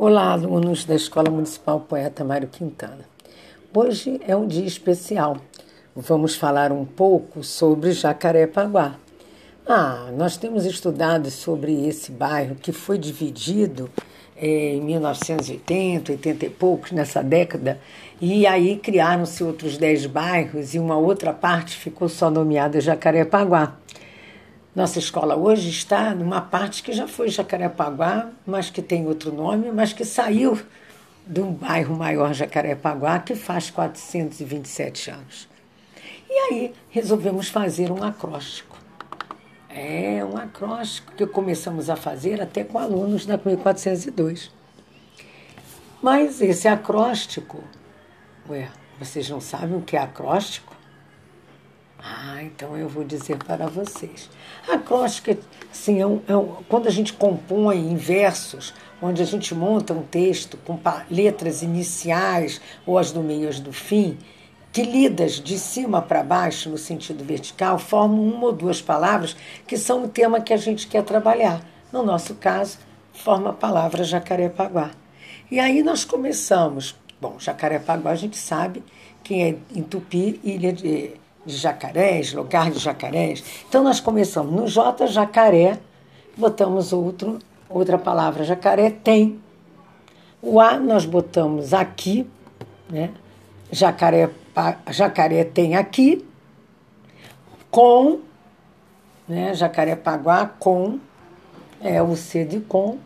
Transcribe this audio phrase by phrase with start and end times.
[0.00, 3.00] Olá, alunos da Escola Municipal Poeta Mário Quintana.
[3.74, 5.38] Hoje é um dia especial.
[5.92, 8.94] Vamos falar um pouco sobre Jacarepaguá.
[9.66, 13.90] Ah, nós temos estudado sobre esse bairro que foi dividido
[14.36, 17.80] eh, em 1980, 80 e poucos, nessa década,
[18.20, 23.76] e aí criaram-se outros 10 bairros e uma outra parte ficou só nomeada Jacarepaguá.
[24.74, 29.72] Nossa escola hoje está numa parte que já foi Jacarepaguá, mas que tem outro nome,
[29.72, 30.60] mas que saiu
[31.26, 35.48] de um bairro maior Jacarepaguá, que faz 427 anos.
[36.28, 38.76] E aí resolvemos fazer um acróstico.
[39.68, 44.50] É um acróstico que começamos a fazer até com alunos da 1402.
[46.02, 47.64] Mas esse acróstico,
[48.48, 50.77] ué, vocês não sabem o que é acróstico?
[52.02, 54.30] Ah, então eu vou dizer para vocês.
[54.68, 55.36] Acróstica,
[55.70, 59.92] assim, é um, é um, quando a gente compõe em versos, onde a gente monta
[59.92, 60.78] um texto com
[61.10, 64.16] letras iniciais ou as do meio as do fim,
[64.72, 69.76] que lidas de cima para baixo, no sentido vertical, formam uma ou duas palavras que
[69.76, 71.64] são o tema que a gente quer trabalhar.
[71.92, 72.78] No nosso caso,
[73.12, 74.92] forma a palavra Jacarepaguá.
[75.50, 76.94] E aí nós começamos.
[77.20, 78.84] Bom, Jacarepaguá a gente sabe
[79.24, 81.12] que é em Tupi, ilha de
[81.44, 83.42] de jacarés, lugar de jacarés.
[83.68, 85.78] Então nós começamos no J, jacaré,
[86.36, 89.40] botamos outro, outra palavra, jacaré tem.
[90.40, 92.28] O A nós botamos aqui,
[92.88, 93.10] né?
[93.70, 94.30] Jacaré,
[94.90, 96.24] jacaré tem aqui,
[97.70, 98.20] com,
[99.28, 99.54] né?
[99.54, 100.98] Jacarepaguá com,
[101.80, 102.98] é o C de com,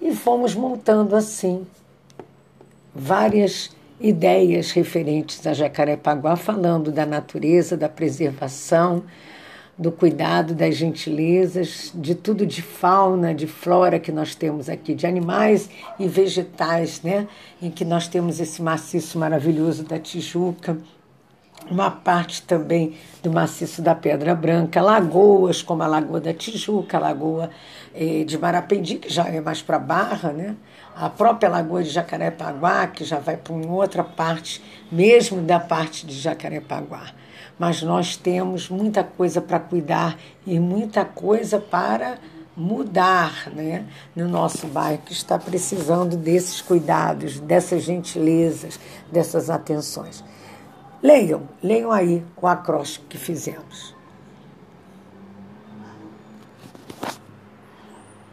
[0.00, 1.66] e fomos montando assim
[2.94, 3.70] várias
[4.00, 9.04] ideias referentes a Jacarepaguá, falando da natureza, da preservação,
[9.76, 15.06] do cuidado, das gentilezas, de tudo de fauna, de flora que nós temos aqui, de
[15.06, 17.28] animais e vegetais, né?
[17.62, 20.76] Em que nós temos esse maciço maravilhoso da Tijuca,
[21.70, 27.00] uma parte também do maciço da Pedra Branca, lagoas como a Lagoa da Tijuca, a
[27.00, 27.50] Lagoa
[27.94, 30.56] eh, de Marapendi, que já é mais para Barra, né?
[30.96, 36.04] a própria Lagoa de Jacarepaguá, que já vai para uma outra parte, mesmo da parte
[36.04, 37.12] de Jacarepaguá.
[37.56, 42.18] Mas nós temos muita coisa para cuidar e muita coisa para
[42.56, 43.84] mudar né,
[44.14, 50.24] no nosso bairro, que está precisando desses cuidados, dessas gentilezas, dessas atenções.
[51.00, 53.97] Leiam, leiam aí o acróstico que fizemos.